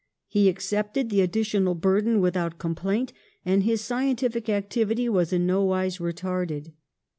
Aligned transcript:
He 0.27 0.49
ac 0.49 0.57
cepted 0.57 1.09
the 1.11 1.21
additional 1.21 1.75
burden 1.75 2.21
without 2.21 2.57
com 2.57 2.73
plaint, 2.73 3.13
and 3.45 3.61
his 3.61 3.81
scientific 3.81 4.49
activity 4.49 5.07
was 5.07 5.31
in 5.31 5.45
no 5.45 5.63
wise 5.63 5.99
retarded. 5.99 6.71